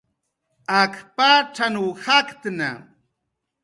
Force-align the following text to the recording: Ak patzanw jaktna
Ak 0.81 0.93
patzanw 1.15 1.75
jaktna 2.03 2.71